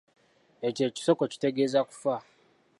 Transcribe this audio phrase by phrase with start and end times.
[0.67, 2.15] Ekyo ekisoko kitegeeza kufa.